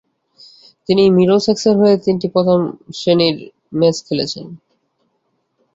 [0.89, 2.59] তিনি মিডলসেক্সের হয়ে তিনটি প্রথম
[2.97, 3.35] শ্রেণির
[3.79, 4.49] ম্যাচ খেলেছিলেন।